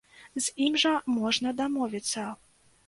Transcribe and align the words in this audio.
З 0.43 0.55
ім 0.67 0.79
жа 0.85 0.95
можна 1.19 1.55
дамовіцца. 1.61 2.29